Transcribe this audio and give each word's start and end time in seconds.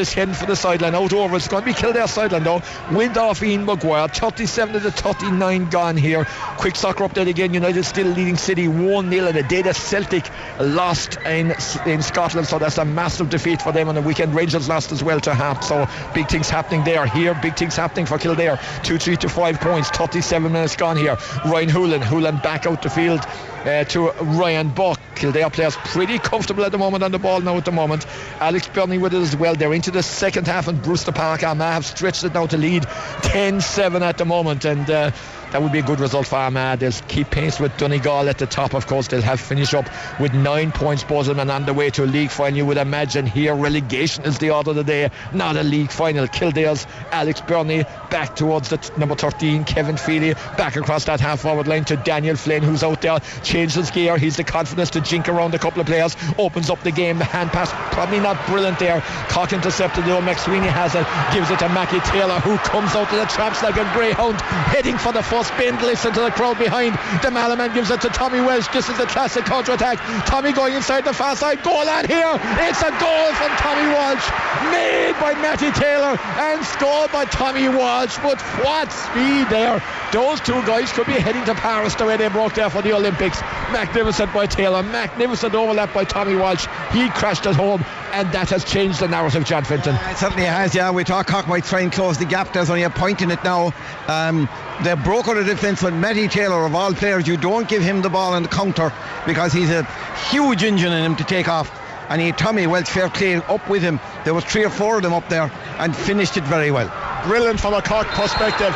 is 0.00 0.12
heading 0.12 0.34
for 0.34 0.46
the 0.46 0.56
sideline 0.56 0.94
out 0.94 1.12
over. 1.12 1.36
It's 1.36 1.48
going 1.48 1.62
to 1.62 1.66
be 1.66 1.74
Kildare 1.74 2.08
sideline 2.08 2.42
though. 2.42 2.62
Wind 2.90 3.16
off 3.16 3.42
Ian 3.42 3.64
Maguire. 3.64 4.08
37 4.08 4.74
to 4.74 4.80
the 4.80 4.90
39 4.90 5.68
gone 5.70 5.96
here. 5.96 6.24
Quick 6.56 6.76
soccer 6.76 7.04
update 7.04 7.28
again. 7.28 7.54
United 7.54 7.84
still 7.84 8.06
leading 8.06 8.36
City 8.36 8.66
1 8.68 9.10
0 9.10 9.26
and 9.26 9.36
the 9.36 9.42
day 9.44 9.62
that 9.62 9.76
Celtic 9.76 10.28
lost 10.58 11.18
in 11.26 11.54
in 11.86 12.02
Scotland. 12.02 12.46
So 12.46 12.58
that's 12.58 12.78
a 12.78 12.84
massive 12.84 13.30
defeat 13.30 13.62
for 13.62 13.72
them 13.72 13.88
on 13.88 13.94
the 13.94 14.02
weekend. 14.02 14.34
Rangers 14.34 14.68
lost 14.68 14.92
as 14.92 15.02
well 15.02 15.20
to 15.20 15.34
Hart. 15.34 15.62
So 15.64 15.86
big 16.14 16.28
things 16.28 16.48
happening 16.48 16.84
there. 16.84 17.06
Here, 17.06 17.38
big 17.40 17.56
things 17.56 17.76
happening 17.76 18.06
for 18.06 18.18
Kildare. 18.18 18.58
2 18.84 18.98
3 18.98 19.16
to 19.18 19.28
5 19.28 19.60
points. 19.60 19.90
37 19.90 20.52
minutes 20.52 20.76
gone 20.76 20.96
here. 20.96 21.16
Ryan 21.44 21.68
Houlihan. 21.68 22.02
Houlihan 22.02 22.38
back 22.38 22.66
out 22.66 22.82
the 22.82 22.90
field 22.90 23.20
uh, 23.64 23.84
to 23.84 24.10
Ryan 24.10 24.70
Buck. 24.70 25.00
Kildare 25.14 25.50
players 25.50 25.76
pretty 25.76 26.18
comfortable 26.18 26.64
at 26.64 26.72
the 26.72 26.78
moment 26.78 27.02
on 27.02 27.12
the 27.12 27.18
ball 27.18 27.40
now 27.40 27.56
at 27.56 27.64
the 27.64 27.72
moment. 27.72 28.06
Alex 28.40 28.68
Beirne 28.68 29.00
with 29.00 29.14
it 29.14 29.20
as 29.20 29.36
well. 29.36 29.54
They're 29.54 29.74
into 29.74 29.89
the 29.90 30.02
second 30.02 30.46
half 30.46 30.68
and 30.68 30.80
Brewster 30.82 31.12
Park 31.12 31.42
Armagh 31.42 31.72
have 31.72 31.84
stretched 31.86 32.24
it 32.24 32.34
now 32.34 32.46
to 32.46 32.56
lead 32.56 32.84
10-7 32.84 34.00
at 34.00 34.18
the 34.18 34.24
moment. 34.24 34.64
And 34.64 34.88
uh, 34.88 35.10
that 35.52 35.62
would 35.62 35.72
be 35.72 35.80
a 35.80 35.82
good 35.82 36.00
result 36.00 36.26
for 36.26 36.36
Armagh. 36.36 36.78
They'll 36.78 36.92
keep 37.08 37.30
pace 37.30 37.58
with 37.58 37.76
Donegal 37.76 38.28
at 38.28 38.38
the 38.38 38.46
top, 38.46 38.74
of 38.74 38.86
course. 38.86 39.08
They'll 39.08 39.22
have 39.22 39.40
finished 39.40 39.74
up 39.74 39.88
with 40.20 40.32
nine 40.32 40.72
points, 40.72 41.04
and 41.10 41.50
on 41.50 41.66
the 41.66 41.74
way 41.74 41.90
to 41.90 42.04
a 42.04 42.06
league 42.06 42.30
final. 42.30 42.56
You 42.56 42.66
would 42.66 42.76
imagine 42.76 43.26
here 43.26 43.54
relegation 43.54 44.24
is 44.24 44.38
the 44.38 44.50
order 44.50 44.70
of 44.70 44.76
the 44.76 44.84
day, 44.84 45.10
not 45.32 45.56
a 45.56 45.62
league 45.62 45.90
final. 45.90 46.26
Kildare's 46.26 46.86
Alex 47.10 47.40
Beirne 47.40 47.84
back 48.10 48.36
towards 48.36 48.68
the 48.68 48.76
t- 48.76 48.92
number 48.96 49.14
13, 49.14 49.64
Kevin 49.64 49.96
Feely, 49.96 50.34
back 50.56 50.76
across 50.76 51.04
that 51.06 51.20
half 51.20 51.40
forward 51.40 51.66
line 51.66 51.84
to 51.86 51.96
Daniel 51.96 52.36
Flynn, 52.36 52.62
who's 52.62 52.82
out 52.82 53.02
there, 53.02 53.18
changed 53.42 53.76
his 53.76 53.90
gear. 53.90 54.18
He's 54.18 54.36
the 54.36 54.44
confidence 54.44 54.90
to 54.90 55.00
jink 55.00 55.28
around 55.28 55.54
a 55.54 55.58
couple 55.58 55.80
of 55.80 55.86
players, 55.86 56.16
opens 56.38 56.70
up 56.70 56.82
the 56.82 56.92
game. 56.92 57.18
The 57.18 57.24
hand 57.24 57.50
pass, 57.50 57.70
probably 57.94 58.20
not 58.20 58.44
brilliant 58.46 58.78
there. 58.78 59.02
Cork 59.28 59.52
intercepted, 59.52 60.04
though. 60.04 60.20
McSweeney 60.20 60.68
has 60.68 60.94
it, 60.94 61.06
gives 61.34 61.50
it 61.50 61.58
to 61.58 61.68
Matty 61.68 62.00
Taylor, 62.00 62.38
who 62.40 62.56
comes 62.58 62.94
out 62.94 63.12
of 63.12 63.18
the 63.18 63.26
traps 63.26 63.62
like 63.62 63.76
a 63.76 63.90
greyhound, 63.94 64.40
heading 64.40 64.96
for 64.98 65.12
the 65.12 65.22
spin. 65.44 65.76
Listen 65.80 66.12
to 66.12 66.20
the 66.20 66.30
crowd 66.30 66.58
behind. 66.58 66.98
The 67.22 67.30
Mallow 67.30 67.56
man 67.56 67.74
gives 67.74 67.90
it 67.90 68.00
to 68.02 68.08
Tommy 68.08 68.40
Walsh. 68.40 68.68
This 68.68 68.88
is 68.88 68.98
a 68.98 69.06
classic 69.06 69.44
counter 69.44 69.72
attack. 69.72 69.98
Tommy 70.26 70.52
going 70.52 70.74
inside 70.74 71.04
the 71.04 71.12
far 71.12 71.36
side. 71.36 71.62
Goal 71.62 71.88
on 71.88 72.06
here. 72.06 72.32
It's 72.66 72.82
a 72.82 72.90
goal 72.98 73.26
from 73.34 73.50
Tommy 73.56 73.92
Walsh. 73.92 74.26
Made 74.70 75.14
by 75.20 75.34
Matty 75.40 75.70
Taylor 75.72 76.18
and 76.18 76.64
scored 76.64 77.12
by 77.12 77.24
Tommy 77.24 77.68
Walsh. 77.68 78.16
But 78.22 78.40
what 78.62 78.92
speed 78.92 79.48
there. 79.48 79.82
Those 80.12 80.40
two 80.40 80.60
guys 80.66 80.92
could 80.92 81.06
be 81.06 81.12
heading 81.12 81.44
to 81.44 81.54
Paris 81.54 81.94
the 81.94 82.06
way 82.06 82.16
they 82.16 82.28
broke 82.28 82.54
there 82.54 82.70
for 82.70 82.82
the 82.82 82.92
Olympics. 82.92 83.40
Magnificent 83.72 84.32
by 84.32 84.46
Taylor. 84.46 84.82
Magnificent 84.82 85.54
overlap 85.54 85.94
by 85.94 86.04
Tommy 86.04 86.36
Walsh. 86.36 86.66
He 86.92 87.08
crashed 87.10 87.46
at 87.46 87.54
home 87.54 87.84
and 88.12 88.30
that 88.32 88.50
has 88.50 88.64
changed 88.64 89.00
the 89.00 89.08
narrative, 89.08 89.44
John 89.44 89.64
Fenton. 89.64 89.94
It 89.94 90.16
certainly 90.16 90.44
has, 90.44 90.74
yeah. 90.74 90.90
We 90.90 91.04
thought 91.04 91.26
Cork 91.26 91.46
might 91.48 91.64
try 91.64 91.80
and 91.80 91.92
close 91.92 92.18
the 92.18 92.24
gap. 92.24 92.52
There's 92.52 92.70
only 92.70 92.82
a 92.82 92.90
point 92.90 93.22
in 93.22 93.30
it 93.30 93.42
now. 93.44 93.72
Um, 94.08 94.48
they 94.82 94.94
broke 94.94 95.28
out 95.28 95.36
of 95.36 95.46
defence 95.46 95.82
with 95.82 95.94
Matty 95.94 96.28
Taylor, 96.28 96.64
of 96.64 96.74
all 96.74 96.94
players. 96.94 97.26
You 97.26 97.36
don't 97.36 97.68
give 97.68 97.82
him 97.82 98.02
the 98.02 98.10
ball 98.10 98.34
on 98.34 98.42
the 98.42 98.48
counter 98.48 98.92
because 99.26 99.52
he's 99.52 99.70
a 99.70 99.84
huge 100.30 100.62
engine 100.62 100.92
in 100.92 101.04
him 101.04 101.16
to 101.16 101.24
take 101.24 101.48
off. 101.48 101.70
And 102.08 102.20
he 102.20 102.32
Tommy 102.32 102.66
Walsh 102.66 102.88
fair 102.88 103.08
play 103.08 103.36
up 103.36 103.68
with 103.68 103.82
him. 103.82 104.00
There 104.24 104.34
was 104.34 104.44
three 104.44 104.64
or 104.64 104.70
four 104.70 104.96
of 104.96 105.02
them 105.02 105.12
up 105.12 105.28
there 105.28 105.50
and 105.78 105.94
finished 105.94 106.36
it 106.36 106.44
very 106.44 106.70
well. 106.70 106.90
Brilliant 107.26 107.60
from 107.60 107.74
a 107.74 107.82
Cork 107.82 108.08
perspective 108.08 108.74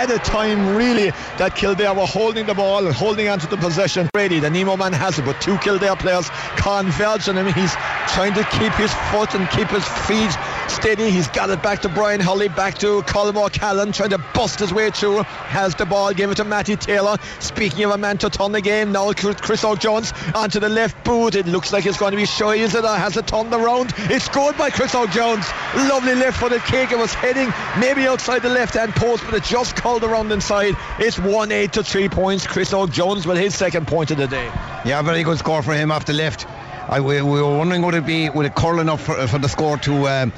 at 0.00 0.10
a 0.10 0.18
time 0.18 0.74
really 0.74 1.10
that 1.36 1.54
Kildare 1.54 1.92
were 1.92 2.06
holding 2.06 2.46
the 2.46 2.54
ball 2.54 2.86
and 2.86 2.94
holding 2.94 3.28
onto 3.28 3.46
the 3.46 3.58
possession. 3.58 4.08
Brady, 4.14 4.40
the 4.40 4.48
Nemo 4.48 4.74
man 4.74 4.94
has 4.94 5.18
it, 5.18 5.26
but 5.26 5.38
two 5.42 5.58
Kildare 5.58 5.94
players 5.96 6.30
converge 6.56 7.28
on 7.28 7.36
him. 7.36 7.46
He's 7.52 7.74
trying 8.08 8.32
to 8.32 8.44
keep 8.56 8.72
his 8.74 8.92
foot 9.12 9.34
and 9.34 9.48
keep 9.50 9.68
his 9.68 9.84
feet 10.08 10.32
steady. 10.70 11.10
He's 11.10 11.28
got 11.28 11.50
it 11.50 11.62
back 11.62 11.82
to 11.82 11.88
Brian 11.88 12.20
Hurley, 12.20 12.48
back 12.48 12.78
to 12.78 13.02
Colm 13.02 13.36
O'Callaghan, 13.36 13.92
trying 13.92 14.10
to 14.10 14.18
bust 14.34 14.60
his 14.60 14.72
way 14.72 14.90
through. 14.90 15.22
Has 15.22 15.74
the 15.74 15.84
ball, 15.84 16.12
gave 16.12 16.30
it 16.30 16.36
to 16.36 16.44
Matty 16.44 16.76
Taylor. 16.76 17.16
Speaking 17.40 17.84
of 17.84 17.90
a 17.90 17.98
man 17.98 18.18
to 18.18 18.30
turn 18.30 18.52
the 18.52 18.60
game, 18.60 18.92
now 18.92 19.12
Chris 19.12 19.62
Óg 19.62 19.80
Jones 19.80 20.12
onto 20.34 20.60
the 20.60 20.68
left 20.68 21.02
boot. 21.04 21.34
It 21.34 21.46
looks 21.46 21.72
like 21.72 21.86
it's 21.86 21.98
going 21.98 22.12
to 22.12 22.16
be 22.16 22.26
shy, 22.26 22.54
is 22.54 22.74
it? 22.74 22.84
Has 22.84 23.16
it 23.16 23.26
turned 23.26 23.52
around? 23.52 23.92
It's 23.96 24.24
scored 24.24 24.56
by 24.56 24.70
Chris 24.70 24.94
Óg 24.94 25.12
Jones. 25.12 25.46
Lovely 25.88 26.14
left 26.14 26.38
footed 26.38 26.62
kick. 26.62 26.92
It 26.92 26.98
was 26.98 27.12
heading 27.12 27.52
maybe 27.78 28.06
outside 28.06 28.42
the 28.42 28.48
left 28.48 28.74
hand 28.74 28.94
post, 28.94 29.24
but 29.24 29.34
it 29.34 29.44
just 29.44 29.76
called 29.76 30.04
around 30.04 30.32
inside. 30.32 30.76
It's 30.98 31.18
1 31.18 31.52
8 31.52 31.72
to 31.74 31.82
3 31.82 32.08
points. 32.08 32.46
Chris 32.46 32.72
Óg 32.72 32.92
Jones 32.92 33.26
with 33.26 33.38
his 33.38 33.54
second 33.54 33.86
point 33.86 34.10
of 34.10 34.18
the 34.18 34.26
day. 34.26 34.46
Yeah, 34.84 35.02
very 35.02 35.22
good 35.22 35.38
score 35.38 35.62
for 35.62 35.74
him 35.74 35.90
off 35.90 36.04
the 36.04 36.12
left. 36.12 36.46
I, 36.88 37.00
we, 37.00 37.22
we 37.22 37.40
were 37.40 37.56
wondering 37.56 37.82
would 37.82 37.94
it 37.94 38.04
be 38.04 38.28
would 38.30 38.46
it 38.46 38.54
curl 38.56 38.80
enough 38.80 39.02
for, 39.02 39.26
for 39.28 39.38
the 39.38 39.48
score 39.48 39.76
to 39.78 40.08
um, 40.08 40.32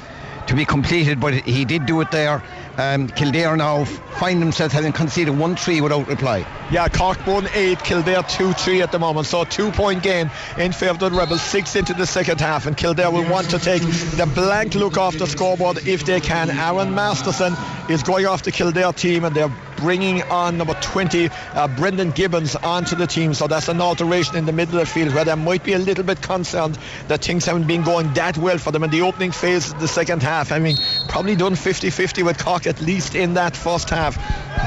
to 0.47 0.55
be 0.55 0.65
completed, 0.65 1.19
but 1.19 1.33
he 1.33 1.65
did 1.65 1.85
do 1.85 2.01
it 2.01 2.11
there. 2.11 2.43
Um, 2.77 3.07
Kildare 3.07 3.55
now 3.55 3.85
find 3.85 4.41
themselves 4.41 4.73
having 4.73 4.93
conceded 4.93 5.37
1 5.37 5.55
3 5.55 5.81
without 5.81 6.07
reply. 6.07 6.45
Yeah, 6.71 6.87
Cork 6.87 7.25
1 7.27 7.47
8, 7.53 7.79
Kildare 7.83 8.23
2 8.23 8.53
3 8.53 8.81
at 8.81 8.91
the 8.91 8.99
moment. 8.99 9.27
So, 9.27 9.41
a 9.41 9.45
two 9.45 9.71
point 9.71 10.01
game 10.01 10.31
in 10.57 10.71
favour 10.71 10.91
of 10.91 10.99
the 10.99 11.11
Rebels, 11.11 11.41
six 11.41 11.75
into 11.75 11.93
the 11.93 12.07
second 12.07 12.39
half. 12.39 12.65
And 12.65 12.75
Kildare 12.75 13.11
will 13.11 13.29
want 13.29 13.49
to 13.51 13.59
take 13.59 13.81
the 13.81 14.29
blank 14.33 14.73
look 14.75 14.97
off 14.97 15.17
the 15.17 15.27
scoreboard 15.27 15.87
if 15.87 16.05
they 16.05 16.19
can. 16.19 16.49
Aaron 16.49 16.95
Masterson 16.95 17.53
is 17.89 18.01
going 18.01 18.25
off 18.25 18.43
the 18.43 18.51
Kildare 18.51 18.93
team, 18.93 19.25
and 19.25 19.35
they're 19.35 19.51
bringing 19.83 20.23
on 20.23 20.57
number 20.57 20.73
20, 20.75 21.29
uh, 21.55 21.67
Brendan 21.67 22.11
Gibbons, 22.11 22.55
onto 22.55 22.95
the 22.95 23.05
team. 23.05 23.33
So, 23.33 23.47
that's 23.47 23.67
an 23.67 23.81
alteration 23.81 24.37
in 24.37 24.45
the 24.45 24.53
middle 24.53 24.79
of 24.79 24.87
the 24.87 24.93
field 24.93 25.13
where 25.13 25.25
they 25.25 25.35
might 25.35 25.61
be 25.65 25.73
a 25.73 25.77
little 25.77 26.05
bit 26.05 26.21
concerned 26.21 26.79
that 27.09 27.21
things 27.21 27.43
haven't 27.45 27.67
been 27.67 27.83
going 27.83 28.13
that 28.13 28.37
well 28.37 28.57
for 28.57 28.71
them 28.71 28.85
in 28.85 28.91
the 28.91 29.01
opening 29.01 29.31
phase 29.31 29.73
of 29.73 29.81
the 29.81 29.87
second 29.89 30.23
half. 30.23 30.53
I 30.53 30.59
mean, 30.59 30.77
probably 31.07 31.35
done 31.35 31.55
50 31.55 31.89
50 31.89 32.23
with 32.23 32.37
Cork 32.37 32.67
at 32.67 32.81
least 32.81 33.15
in 33.15 33.35
that 33.35 33.55
first 33.55 33.89
half. 33.89 34.17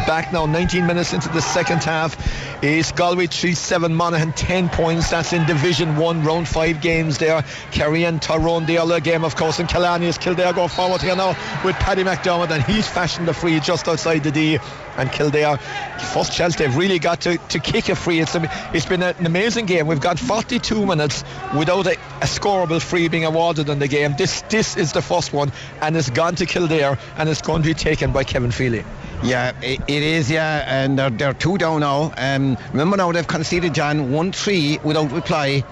Back 0.07 0.33
now, 0.33 0.47
19 0.47 0.87
minutes 0.87 1.13
into 1.13 1.29
the 1.29 1.41
second 1.41 1.83
half, 1.83 2.17
is 2.63 2.93
Galway 2.93 3.27
3 3.27 3.55
7, 3.55 3.95
Monaghan 3.95 4.33
10 4.33 4.69
points. 4.69 5.11
That's 5.11 5.33
in 5.33 5.47
Division 5.47 5.97
1, 5.97 6.25
round 6.25 6.49
5 6.49 6.81
games 6.81 7.19
there. 7.19 7.45
Kerry 7.71 8.05
and 8.05 8.21
Tyrone, 8.21 8.67
the 8.67 8.79
other 8.79 9.01
game, 9.01 9.25
of 9.25 9.37
course, 9.37 9.59
and 9.59 9.69
Killarney 9.69 10.07
is 10.07 10.19
Kildare 10.19 10.53
go 10.53 10.69
forward 10.69 11.03
here 11.03 11.17
now 11.17 11.37
with 11.65 11.77
Paddy 11.77 12.03
McDermott, 12.03 12.51
and 12.51 12.63
he's 12.65 12.89
fashioned 12.89 13.29
a 13.29 13.35
free 13.35 13.61
just 13.61 13.89
outside 13.89 14.25
the 14.25 14.31
D. 14.31 14.59
And 14.97 15.13
Kildare, 15.13 15.59
first 15.99 16.33
chance 16.33 16.57
they've 16.57 16.75
really 16.75 16.99
got 16.99 17.21
to, 17.23 17.37
to 17.37 17.59
kick 17.59 17.91
a 17.91 17.95
free. 17.95 18.21
It's, 18.21 18.35
a, 18.35 18.71
it's 18.73 18.87
been 18.87 19.03
an 19.03 19.27
amazing 19.27 19.67
game. 19.67 19.87
We've 19.87 20.01
got 20.01 20.19
42 20.19 20.87
minutes 20.87 21.23
without 21.57 21.87
a, 21.87 21.93
a 21.93 22.27
scoreable 22.27 22.81
free 22.81 23.09
being 23.09 23.27
awarded 23.27 23.69
in 23.69 23.79
the 23.79 23.89
game. 23.89 24.15
This 24.17 24.41
this 24.43 24.77
is 24.77 24.93
the 24.93 25.03
first 25.03 25.33
one, 25.33 25.53
and 25.83 25.97
it's 25.97 26.11
gone 26.11 26.26
to 26.35 26.47
Kildare, 26.47 26.99
and 27.17 27.29
it's 27.29 27.41
going 27.41 27.63
to 27.63 27.69
be 27.69 27.75
taken 27.75 28.13
by 28.13 28.25
Kevin 28.25 28.51
Feely. 28.51 28.85
Yeah, 29.23 29.53
it, 29.63 29.81
it 29.89 30.03
is, 30.03 30.31
yeah, 30.31 30.65
and 30.67 30.99
they're, 30.99 31.11
they're 31.11 31.35
two 31.35 31.57
down 31.57 31.81
now. 31.81 32.13
Um, 32.17 32.59
remember 32.73 32.97
now 32.97 33.13
they've 33.13 33.27
conceded, 33.27 33.75
John, 33.75 34.13
1 34.13 34.33
3 34.33 34.81
without 34.85 35.13
reply 35.13 35.65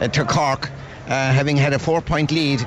uh, 0.00 0.08
to 0.08 0.24
Cork, 0.24 0.70
uh, 1.06 1.10
having 1.10 1.56
had 1.56 1.72
a 1.72 1.78
four 1.78 2.00
point 2.00 2.32
lead. 2.32 2.66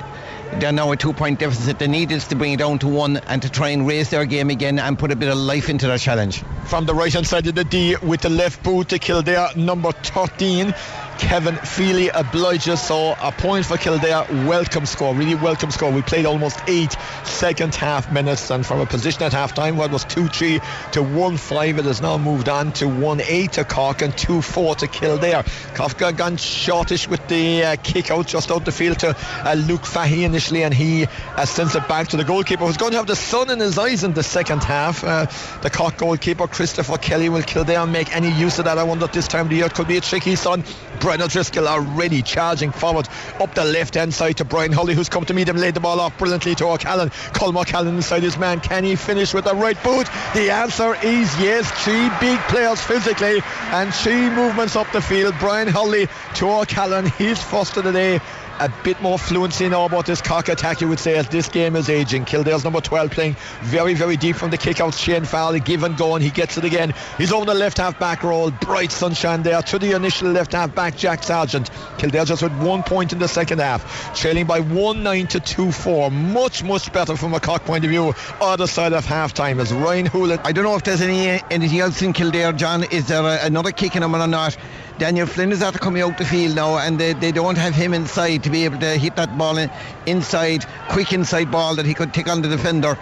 They're 0.54 0.72
now 0.72 0.92
a 0.92 0.96
two 0.96 1.12
point 1.12 1.40
deficit. 1.40 1.78
The 1.78 1.88
need 1.88 2.10
is 2.12 2.28
to 2.28 2.36
bring 2.36 2.52
it 2.52 2.58
down 2.58 2.78
to 2.78 2.88
one 2.88 3.18
and 3.18 3.42
to 3.42 3.50
try 3.50 3.70
and 3.70 3.86
raise 3.86 4.10
their 4.10 4.24
game 4.24 4.48
again 4.48 4.78
and 4.78 4.98
put 4.98 5.10
a 5.10 5.16
bit 5.16 5.28
of 5.28 5.36
life 5.36 5.68
into 5.68 5.86
their 5.86 5.98
challenge. 5.98 6.42
From 6.64 6.86
the 6.86 6.94
right 6.94 7.12
hand 7.12 7.26
side 7.26 7.46
of 7.46 7.54
the 7.54 7.64
D 7.64 7.96
with 7.96 8.22
the 8.22 8.30
left 8.30 8.62
boot 8.62 8.88
to 8.90 8.98
Kildare, 8.98 9.48
number 9.56 9.92
13. 9.92 10.74
Kevin 11.18 11.56
Feely 11.56 12.08
obliges. 12.08 12.80
So 12.80 13.14
a 13.20 13.32
point 13.32 13.66
for 13.66 13.76
Kildare. 13.76 14.26
Welcome 14.46 14.86
score, 14.86 15.14
really 15.14 15.34
welcome 15.34 15.70
score. 15.70 15.90
We 15.90 16.02
played 16.02 16.26
almost 16.26 16.58
eight 16.66 16.96
second 17.24 17.74
half 17.74 18.12
minutes, 18.12 18.50
and 18.50 18.64
from 18.64 18.80
a 18.80 18.86
position 18.86 19.22
at 19.22 19.32
half 19.32 19.54
time, 19.54 19.76
what 19.76 19.90
was 19.90 20.04
2 20.04 20.28
3 20.28 20.60
to 20.92 21.02
1 21.02 21.36
5, 21.36 21.78
it 21.78 21.84
has 21.84 22.00
now 22.00 22.18
moved 22.18 22.48
on 22.48 22.72
to 22.72 22.88
1 22.88 23.20
8 23.20 23.52
to 23.52 23.64
Cork 23.64 24.02
and 24.02 24.16
2 24.16 24.42
4 24.42 24.74
to 24.76 24.86
Kildare. 24.86 25.42
Kafka 25.74 26.16
gone 26.16 26.36
shortish 26.36 27.08
with 27.08 27.26
the 27.28 27.64
uh, 27.64 27.76
kick 27.82 28.10
out 28.10 28.26
just 28.26 28.50
out 28.50 28.64
the 28.64 28.72
field 28.72 28.98
to 29.00 29.16
uh, 29.44 29.54
Luke 29.54 29.82
Fahy 29.82 30.24
initially, 30.24 30.62
and 30.62 30.72
he 30.72 31.06
uh, 31.36 31.44
sends 31.44 31.74
it 31.74 31.86
back 31.88 32.08
to 32.08 32.16
the 32.16 32.24
goalkeeper 32.24 32.64
who's 32.64 32.76
going 32.76 32.92
to 32.92 32.98
have 32.98 33.06
the 33.06 33.16
sun 33.16 33.50
in 33.50 33.60
his 33.60 33.78
eyes 33.78 34.04
in 34.04 34.12
the 34.12 34.22
second 34.22 34.62
half. 34.62 35.02
Uh, 35.04 35.26
the 35.62 35.70
Cork 35.70 35.96
goalkeeper, 35.96 36.46
Christopher 36.46 36.98
Kelly, 36.98 37.28
will 37.28 37.42
Kildare 37.42 37.86
make 37.86 38.14
any 38.14 38.30
use 38.30 38.58
of 38.58 38.66
that? 38.66 38.78
I 38.78 38.84
wonder 38.84 39.04
at 39.04 39.12
this 39.12 39.28
time 39.28 39.46
of 39.46 39.50
the 39.50 39.56
year 39.56 39.66
it 39.66 39.74
could 39.74 39.88
be 39.88 39.96
a 39.96 40.00
tricky 40.00 40.36
sun. 40.36 40.64
Brian 41.06 41.22
O'Driscoll 41.22 41.68
already 41.68 42.20
charging 42.20 42.72
forward 42.72 43.08
up 43.38 43.54
the 43.54 43.64
left 43.64 43.94
hand 43.94 44.12
side 44.12 44.38
to 44.38 44.44
Brian 44.44 44.72
Hurley, 44.72 44.92
who's 44.92 45.08
come 45.08 45.24
to 45.26 45.34
meet 45.34 45.48
him, 45.48 45.56
laid 45.56 45.74
the 45.74 45.78
ball 45.78 46.00
off 46.00 46.18
brilliantly 46.18 46.56
to 46.56 46.64
O'Callaghan. 46.66 47.10
Colm 47.32 47.56
O'Callaghan 47.56 47.94
inside 47.94 48.24
his 48.24 48.36
man. 48.36 48.58
Can 48.58 48.82
he 48.82 48.96
finish 48.96 49.32
with 49.32 49.44
the 49.44 49.54
right 49.54 49.80
boot? 49.84 50.08
The 50.34 50.50
answer 50.50 50.96
is 50.96 51.40
yes. 51.40 51.70
Three 51.84 52.10
big 52.18 52.40
players 52.48 52.80
physically 52.80 53.40
and 53.70 53.94
three 53.94 54.28
movements 54.30 54.74
up 54.74 54.90
the 54.90 55.00
field. 55.00 55.36
Brian 55.38 55.68
Hurley 55.68 56.08
to 56.34 56.50
O'Callaghan, 56.50 57.12
his 57.12 57.40
first 57.40 57.76
of 57.76 57.84
the 57.84 57.92
day. 57.92 58.20
A 58.58 58.72
bit 58.82 59.00
more 59.02 59.18
fluency 59.18 59.68
now 59.68 59.84
about 59.84 60.06
this 60.06 60.22
Cork 60.22 60.48
attack, 60.48 60.80
you 60.80 60.88
would 60.88 60.98
say, 60.98 61.16
as 61.16 61.28
this 61.28 61.48
game 61.48 61.76
is 61.76 61.90
aging. 61.90 62.24
Kildare's 62.24 62.64
number 62.64 62.80
12 62.80 63.10
playing 63.10 63.36
very, 63.62 63.92
very 63.92 64.16
deep 64.16 64.36
from 64.36 64.50
the 64.50 64.56
kick 64.56 64.80
out. 64.80 64.94
Shane 64.94 65.24
Farrell, 65.24 65.58
give 65.58 65.82
and 65.82 65.94
go, 65.96 66.14
and 66.14 66.24
he 66.24 66.30
gets 66.30 66.56
it 66.56 66.64
again. 66.64 66.94
He's 67.18 67.32
over 67.32 67.44
the 67.44 67.54
left 67.54 67.76
half 67.76 67.98
back 67.98 68.22
roll. 68.22 68.50
Bright 68.50 68.92
sunshine 68.92 69.42
there 69.42 69.60
to 69.60 69.78
the 69.78 69.92
initial 69.92 70.30
left 70.30 70.52
half 70.52 70.74
back, 70.74 70.96
Jack 70.96 71.22
Sargent. 71.22 71.70
Kildare 71.98 72.24
just 72.24 72.42
with 72.42 72.56
one 72.62 72.82
point 72.82 73.12
in 73.12 73.18
the 73.18 73.28
second 73.28 73.58
half, 73.58 74.16
trailing 74.18 74.46
by 74.46 74.60
1 74.60 75.02
9 75.02 75.26
to 75.26 75.40
2 75.40 75.70
4. 75.70 76.10
Much, 76.10 76.64
much 76.64 76.90
better 76.94 77.14
from 77.14 77.34
a 77.34 77.40
Cork 77.40 77.64
point 77.64 77.84
of 77.84 77.90
view, 77.90 78.14
other 78.40 78.66
side 78.66 78.94
of 78.94 79.04
half 79.04 79.34
time 79.34 79.60
as 79.60 79.70
Ryan 79.70 80.06
Houlihan. 80.06 80.40
I 80.44 80.52
don't 80.52 80.64
know 80.64 80.76
if 80.76 80.84
there's 80.84 81.02
any 81.02 81.42
anything 81.50 81.80
else 81.80 82.00
in 82.00 82.14
Kildare, 82.14 82.52
John. 82.54 82.84
Is 82.84 83.08
there 83.08 83.22
a, 83.22 83.44
another 83.44 83.72
kick 83.72 83.96
in 83.96 84.02
him 84.02 84.16
or 84.16 84.26
not? 84.26 84.56
Daniel 84.98 85.26
Flynn 85.26 85.52
is 85.52 85.60
after 85.60 85.78
coming 85.78 86.00
out 86.00 86.16
the 86.16 86.24
field 86.24 86.56
now, 86.56 86.78
and 86.78 86.98
they, 86.98 87.12
they 87.12 87.30
don't 87.30 87.58
have 87.58 87.74
him 87.74 87.92
inside 87.92 88.42
to 88.44 88.50
be 88.50 88.64
able 88.64 88.78
to 88.78 88.96
hit 88.96 89.14
that 89.16 89.36
ball 89.36 89.58
in, 89.58 89.70
inside, 90.06 90.64
quick 90.88 91.12
inside 91.12 91.50
ball 91.50 91.74
that 91.74 91.84
he 91.84 91.92
could 91.92 92.14
take 92.14 92.28
on 92.28 92.40
the 92.40 92.48
defender. 92.48 92.98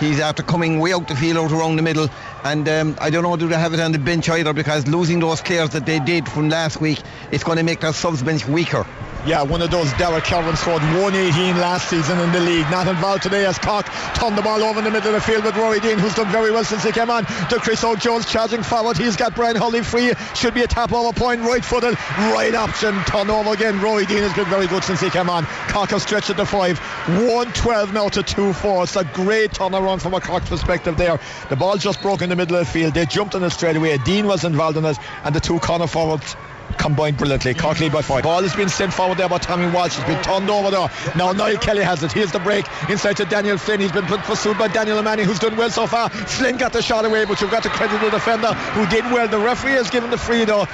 He's 0.00 0.18
after 0.18 0.42
coming 0.42 0.80
way 0.80 0.92
out 0.92 1.06
the 1.06 1.14
field, 1.14 1.38
out 1.38 1.52
around 1.52 1.76
the 1.76 1.82
middle, 1.82 2.08
and 2.42 2.68
um, 2.68 2.96
I 3.00 3.10
don't 3.10 3.22
know 3.22 3.36
do 3.36 3.46
they 3.46 3.56
have 3.56 3.72
it 3.72 3.78
on 3.78 3.92
the 3.92 4.00
bench 4.00 4.28
either 4.28 4.52
because 4.52 4.88
losing 4.88 5.20
those 5.20 5.40
players 5.40 5.70
that 5.70 5.86
they 5.86 6.00
did 6.00 6.28
from 6.28 6.48
last 6.48 6.80
week, 6.80 7.00
it's 7.30 7.44
going 7.44 7.58
to 7.58 7.64
make 7.64 7.80
their 7.80 7.92
subs 7.92 8.20
bench 8.22 8.46
weaker. 8.46 8.84
Yeah, 9.26 9.42
one 9.42 9.60
of 9.60 9.70
those 9.70 9.92
Darragh 9.94 10.22
Kirwan 10.22 10.56
scored 10.56 10.80
118 10.80 11.58
last 11.58 11.90
season 11.90 12.18
in 12.20 12.32
the 12.32 12.40
league. 12.40 12.70
Not 12.70 12.86
involved 12.86 13.24
today 13.24 13.44
as 13.44 13.58
Cork 13.58 13.84
turned 14.14 14.38
the 14.38 14.42
ball 14.42 14.62
over 14.62 14.78
in 14.78 14.84
the 14.84 14.90
middle 14.90 15.14
of 15.14 15.14
the 15.14 15.20
field 15.20 15.44
with 15.44 15.54
Ruairí 15.54 15.82
Deane, 15.82 15.98
who's 15.98 16.14
done 16.14 16.30
very 16.30 16.50
well 16.50 16.64
since 16.64 16.84
he 16.84 16.92
came 16.92 17.10
on. 17.10 17.24
To 17.24 17.58
Chris 17.58 17.82
Óg 17.82 18.00
Jones 18.00 18.30
charging 18.30 18.62
forward. 18.62 18.96
He's 18.96 19.16
got 19.16 19.34
Brian 19.34 19.56
Hurley 19.56 19.82
free. 19.82 20.12
Should 20.34 20.54
be 20.54 20.62
a 20.62 20.66
tap 20.66 20.92
over 20.92 21.12
point. 21.12 21.42
Right 21.42 21.64
footed. 21.64 21.98
Right 22.16 22.54
option. 22.54 22.94
Turn 23.04 23.28
over 23.28 23.52
again. 23.52 23.80
Ruairí 23.80 24.06
Deane 24.06 24.22
has 24.22 24.34
been 24.34 24.46
very 24.46 24.66
good 24.66 24.84
since 24.84 25.00
he 25.00 25.10
came 25.10 25.28
on. 25.28 25.44
Cork 25.68 25.90
have 25.90 26.00
stretched 26.00 26.30
it 26.30 26.36
to 26.36 26.46
five. 26.46 26.78
112 26.78 27.92
now 27.92 28.08
to 28.08 28.22
2 28.22 28.52
4. 28.52 28.84
It's 28.84 28.96
a 28.96 29.04
great 29.04 29.50
turnaround 29.50 30.00
from 30.00 30.14
a 30.14 30.20
Cork 30.20 30.44
perspective 30.44 30.96
there. 30.96 31.18
The 31.50 31.56
ball 31.56 31.76
just 31.76 32.00
broke 32.00 32.22
in 32.22 32.30
the 32.30 32.36
middle 32.36 32.56
of 32.56 32.66
the 32.66 32.72
field. 32.72 32.94
They 32.94 33.04
jumped 33.04 33.34
on 33.34 33.42
it 33.42 33.50
straight 33.50 33.76
away. 33.76 33.98
Deane 33.98 34.26
was 34.26 34.44
involved 34.44 34.78
in 34.78 34.84
it, 34.84 34.96
and 35.24 35.34
the 35.34 35.40
two 35.40 35.58
corner 35.58 35.86
forwards 35.86 36.36
combined 36.78 37.16
brilliantly. 37.16 37.54
Cork 37.54 37.80
lead 37.80 37.92
by 37.92 38.02
five. 38.02 38.22
Ball 38.22 38.42
has 38.42 38.54
been 38.54 38.68
sent 38.68 38.92
forward 38.94 39.18
there 39.18 39.28
by 39.28 39.38
Tommy 39.38 39.70
Walsh. 39.70 39.98
It's 39.98 40.06
been 40.06 40.22
turned 40.22 40.48
over 40.48 40.70
there. 40.70 40.88
Now 41.16 41.32
Niall 41.32 41.58
Kelly 41.58 41.82
has 41.82 42.02
it. 42.02 42.12
Here's 42.12 42.32
the 42.32 42.38
break 42.38 42.66
inside 42.88 43.16
to 43.18 43.24
Daniel 43.24 43.58
Flynn. 43.58 43.80
He's 43.80 43.92
been 43.92 44.06
pursued 44.06 44.56
by 44.58 44.68
Daniel 44.68 44.98
O'Mahony, 44.98 45.24
who's 45.24 45.38
done 45.38 45.56
well 45.56 45.70
so 45.70 45.86
far. 45.86 46.08
Flynn 46.10 46.56
got 46.56 46.72
the 46.72 46.82
shot 46.82 47.04
away, 47.04 47.24
but 47.24 47.40
you've 47.40 47.50
got 47.50 47.62
to 47.64 47.68
credit 47.68 48.00
the 48.00 48.10
defender 48.10 48.52
who 48.54 48.86
did 48.86 49.04
well. 49.12 49.28
The 49.28 49.38
referee 49.38 49.72
has 49.72 49.90
given 49.90 50.10
the 50.10 50.18
free 50.18 50.44
though. 50.44 50.66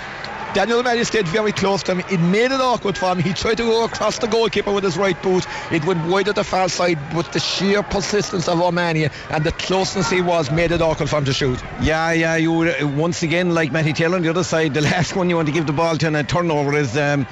Daniel 0.54 0.78
O'Mahony 0.78 1.02
stayed 1.02 1.26
very 1.26 1.50
close 1.50 1.82
to 1.82 1.96
him. 1.96 2.04
It 2.08 2.20
made 2.20 2.52
it 2.52 2.60
awkward 2.60 2.96
for 2.96 3.10
him. 3.10 3.18
He 3.18 3.32
tried 3.32 3.56
to 3.56 3.64
go 3.64 3.84
across 3.84 4.18
the 4.18 4.28
goalkeeper 4.28 4.72
with 4.72 4.84
his 4.84 4.96
right 4.96 5.20
boot. 5.20 5.44
It 5.72 5.84
went 5.84 6.06
wide 6.06 6.28
at 6.28 6.36
the 6.36 6.44
far 6.44 6.68
side, 6.68 6.96
but 7.12 7.32
the 7.32 7.40
sheer 7.40 7.82
persistence 7.82 8.48
of 8.48 8.60
O'Mahony 8.60 9.08
and 9.30 9.44
the 9.44 9.50
closeness 9.50 10.08
he 10.08 10.20
was 10.20 10.52
made 10.52 10.70
it 10.70 10.80
awkward 10.80 11.10
for 11.10 11.18
him 11.18 11.24
to 11.24 11.32
shoot. 11.32 11.60
Yeah, 11.82 12.12
yeah. 12.12 12.36
You 12.36 12.52
once 12.86 13.24
again, 13.24 13.52
like 13.52 13.72
Matty 13.72 13.92
Taylor 13.92 14.14
on 14.14 14.22
the 14.22 14.30
other 14.30 14.44
side, 14.44 14.74
the 14.74 14.80
last 14.80 15.16
one 15.16 15.28
you 15.28 15.34
want 15.34 15.48
to 15.48 15.52
give 15.52 15.66
the 15.66 15.72
ball 15.72 15.96
to 15.96 16.06
in 16.06 16.14
a 16.14 16.22
turnover 16.22 16.76
is 16.76 16.96
um, 16.96 17.26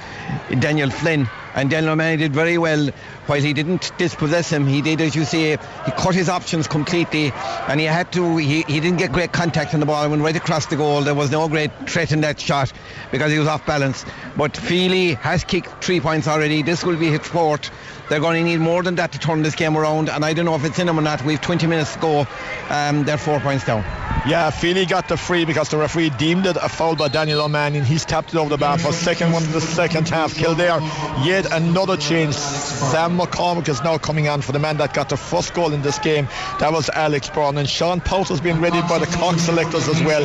Daniel 0.58 0.90
Flynn. 0.90 1.28
And 1.54 1.70
Daniel 1.70 1.96
did 1.96 2.32
very 2.32 2.58
well 2.58 2.88
while 3.26 3.40
he 3.40 3.52
didn't 3.52 3.96
dispossess 3.99 4.50
him. 4.50 4.66
He 4.66 4.81
did, 4.81 5.00
as 5.00 5.14
you 5.14 5.25
say, 5.25 5.58
he 5.84 5.90
cut 5.93 6.14
his 6.14 6.28
options 6.28 6.66
completely, 6.66 7.32
and 7.69 7.78
he 7.78 7.87
had 7.87 8.10
to. 8.12 8.37
He, 8.37 8.62
he 8.62 8.81
didn't 8.81 8.99
get 8.99 9.12
great 9.12 9.32
contact 9.32 9.75
on 9.75 9.81
the 9.81 9.87
ball. 9.87 10.08
Went 10.08 10.22
right 10.22 10.37
across 10.37 10.66
the 10.66 10.76
goal. 10.76 11.02
There 11.02 11.14
was 11.14 11.31
no 11.31 11.49
great 11.49 11.70
threat 11.88 12.12
in 12.12 12.22
that 12.22 12.40
shot 12.40 12.72
because 13.10 13.31
he 13.31 13.38
was 13.38 13.49
off 13.49 13.66
balance. 13.66 14.04
But 14.37 14.56
Feely 14.56 15.14
has 15.14 15.44
kicked 15.44 15.84
three 15.84 16.00
points 16.00 16.26
already. 16.26 16.62
This 16.62 16.84
will 16.84 16.96
be 16.96 17.08
his 17.08 17.20
fourth. 17.20 17.70
They're 18.08 18.20
going 18.20 18.44
to 18.44 18.50
need 18.50 18.60
more 18.60 18.82
than 18.82 18.96
that 18.96 19.12
to 19.12 19.19
turn 19.19 19.43
this 19.43 19.54
game 19.54 19.76
around, 19.76 20.08
and 20.08 20.25
I 20.25 20.32
don't 20.32 20.44
know 20.44 20.54
if 20.54 20.64
it's 20.64 20.78
in 20.78 20.87
them 20.87 20.99
or 20.99 21.02
not. 21.02 21.25
We've 21.25 21.40
20 21.40 21.66
minutes 21.66 21.94
to 21.94 22.00
go. 22.00 22.26
Um, 22.69 23.04
they're 23.04 23.19
four 23.19 23.40
points 23.40 23.64
down. 23.64 24.12
Yeah, 24.24 24.50
Feely 24.50 24.86
got 24.86 25.08
the 25.08 25.16
free 25.16 25.44
because 25.44 25.69
the 25.70 25.76
referee 25.76 26.10
deemed 26.10 26.46
it 26.46 26.56
a 26.56 26.69
foul 26.69 26.94
by 26.94 27.08
Daniel 27.08 27.40
O'Mahony, 27.40 27.80
he's 27.80 28.04
tapped 28.04 28.32
it 28.32 28.36
over 28.36 28.50
the 28.50 28.56
bar 28.56 28.78
for 28.78 28.92
second 28.92 29.32
one 29.32 29.42
of 29.42 29.52
the 29.52 29.60
second 29.60 30.08
half. 30.08 30.36
Kildare, 30.36 30.78
yet 31.24 31.52
another 31.52 31.96
change. 31.96 32.34
Sam 32.34 33.19
McCormick 33.19 33.69
is 33.69 33.82
now 33.82 33.98
coming 33.98 34.28
on 34.28 34.40
for 34.40 34.52
the 34.52 34.60
man 34.60 34.76
that 34.76 34.94
got 34.94 35.08
the 35.08 35.16
first 35.16 35.54
goal 35.54 35.72
in 35.72 35.82
this 35.82 35.98
game. 35.98 36.28
That 36.60 36.72
was 36.72 36.88
Alex 36.90 37.30
Brown, 37.30 37.58
and 37.58 37.69
Sean 37.69 38.00
Powter 38.00 38.28
has 38.28 38.40
been 38.40 38.60
readied 38.60 38.86
by 38.88 39.00
the 39.00 39.06
Cork 39.06 39.40
selectors 39.40 39.88
as 39.88 40.00
well. 40.04 40.25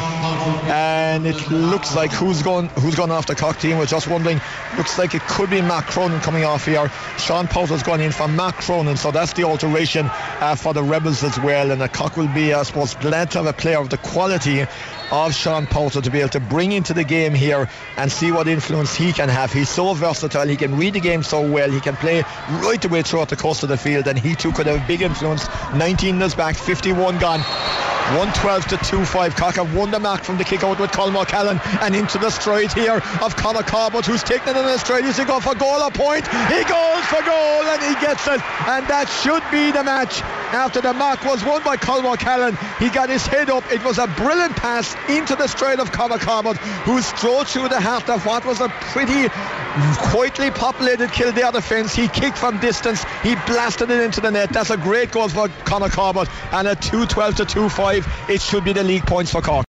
And 0.70 1.26
it 1.26 1.50
looks 1.50 1.96
like 1.96 2.12
who's 2.12 2.44
going 2.44 2.68
who's 2.70 2.94
going 2.94 3.10
off 3.10 3.26
the 3.26 3.36
Cork 3.36 3.58
team. 3.58 3.80
We're 3.80 3.88
just 3.88 4.08
wondering. 4.08 4.40
Looks 4.78 5.00
like 5.00 5.16
it 5.16 5.24
could 5.24 5.50
be 5.50 5.62
Matt 5.62 5.88
Cronin 5.88 6.20
coming 6.20 6.46
off 6.46 6.66
here. 6.66 6.88
Sean 7.18 7.48
Powter 7.48 7.70
has 7.70 7.82
gone 7.82 8.02
in 8.02 8.12
for 8.12 8.28
Matt 8.28 8.54
Cronin, 8.58 8.96
so 8.96 9.10
that's 9.10 9.34
the 9.34 9.44
alteration 9.44 10.06
uh, 10.40 10.54
for 10.54 10.76
the 10.76 10.84
Rebels 10.84 11.24
as 11.24 11.40
well. 11.40 11.72
And 11.72 11.82
the 11.82 11.90
Cork 11.90 12.16
will 12.16 12.28
be, 12.28 12.54
I 12.54 12.62
suppose, 12.62 12.94
glad 12.94 13.32
to 13.32 13.40
have 13.40 13.48
a 13.48 13.54
player 13.54 13.87
of 13.88 14.02
the 14.02 14.10
quality 14.10 14.66
of 15.12 15.34
Sean 15.34 15.66
Powter 15.66 16.04
to 16.04 16.10
be 16.10 16.20
able 16.20 16.30
to 16.30 16.40
bring 16.40 16.74
into 16.74 16.94
the 16.94 17.04
game 17.04 17.34
here 17.34 17.70
and 17.96 18.12
see 18.12 18.32
what 18.32 18.48
influence 18.48 18.96
he 18.96 19.14
can 19.14 19.30
have. 19.30 19.52
He's 19.52 19.70
so 19.70 19.94
versatile. 19.94 20.48
He 20.48 20.58
can 20.58 20.78
read 20.78 20.94
the 20.94 21.00
game 21.00 21.24
so 21.24 21.42
well. 21.42 21.72
He 21.72 21.80
can 21.80 21.96
play 21.96 22.24
right 22.50 22.84
away 22.84 23.02
throughout 23.04 23.30
the 23.30 23.38
course 23.38 23.64
of 23.64 23.70
the 23.70 23.78
field, 23.78 24.08
and 24.08 24.20
he 24.20 24.36
too 24.36 24.52
could 24.52 24.68
have 24.68 24.84
a 24.84 24.88
big 24.88 25.02
influence. 25.02 25.48
19 25.74 26.20
years 26.20 26.36
back, 26.36 26.56
51 26.56 27.20
gone. 27.20 27.40
112 27.40 28.68
to 28.68 28.76
2-5. 28.78 29.38
Cork 29.38 29.56
have 29.56 29.76
won 29.76 29.92
the 29.92 30.00
mark 30.00 30.24
from 30.24 30.38
the 30.38 30.44
kick 30.44 30.64
out 30.64 30.80
with 30.80 30.92
Colm 30.92 31.20
O'Callaghan 31.20 31.60
and 31.82 31.94
into 31.94 32.18
the 32.18 32.30
stride 32.30 32.72
here 32.72 33.02
of 33.22 33.36
Conor 33.36 33.64
Corbett 33.64 34.06
who's 34.06 34.24
taking 34.24 34.48
it 34.48 34.58
in 34.58 34.64
the 34.64 34.78
stride. 34.78 35.04
He's 35.04 35.20
going 35.20 35.42
for 35.42 35.56
goal 35.56 35.82
or 35.82 35.92
point. 35.92 36.26
He 36.26 36.64
goes 36.64 37.04
for 37.06 37.22
goal 37.24 37.64
and 37.68 37.84
he 37.84 38.00
gets 38.00 38.26
it. 38.28 38.40
And 38.68 38.88
that 38.88 39.10
should 39.10 39.44
be 39.52 39.72
the 39.72 39.84
match. 39.84 40.24
After 40.52 40.82
the 40.82 40.94
mark 40.94 41.24
was 41.26 41.44
won 41.44 41.64
by 41.64 41.78
Colm 41.78 42.06
O'Callaghan, 42.06 42.58
he 42.80 42.90
got 42.90 43.10
his 43.10 43.26
head 43.26 43.50
up. 43.50 43.70
It 43.72 43.84
was 43.84 43.98
a 43.98 44.08
brilliant 44.08 44.56
pass 44.56 44.96
into 45.10 45.36
the 45.36 45.48
stride 45.48 45.80
of 45.80 45.92
Conor 45.92 46.20
Corbett 46.20 46.58
who 46.58 47.02
strode 47.02 47.48
through 47.48 47.70
the 47.70 47.80
heart 47.80 48.10
of 48.10 48.26
what 48.26 48.46
was 48.46 48.62
a 48.62 48.70
pretty 48.70 49.30
quietly 50.10 50.52
populated 50.52 51.12
Kildare 51.12 51.52
defence. 51.52 51.94
He 51.94 52.08
kicked 52.08 52.38
from 52.38 52.60
distance. 52.60 53.04
He 53.24 53.36
blasted 53.46 53.92
it 53.92 54.02
into 54.02 54.22
the 54.22 54.32
net. 54.32 54.52
That's 54.54 54.70
a 54.70 54.78
great 54.78 55.12
goal 55.12 55.28
for 55.28 55.50
Conor 55.66 55.90
Corbett 55.90 56.30
and 56.54 56.68
a 56.68 56.76
2-12 56.76 57.36
to 57.36 57.46
2-5 57.46 58.30
it 58.30 58.42
should 58.42 58.64
be 58.64 58.74
the 58.74 58.84
league 58.84 59.06
points 59.06 59.32
for 59.32 59.42
Cork. 59.42 59.66